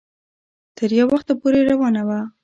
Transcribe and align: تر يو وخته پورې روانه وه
تر 0.77 0.89
يو 0.97 1.05
وخته 1.13 1.33
پورې 1.41 1.59
روانه 1.71 2.01
وه 2.07 2.19